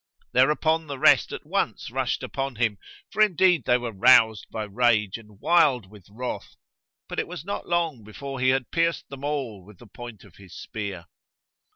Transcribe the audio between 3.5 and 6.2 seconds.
they were roused by rage and wild with